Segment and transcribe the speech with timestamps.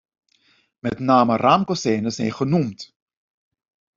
[0.79, 2.95] Met name raamkozijnen zijn genoemd.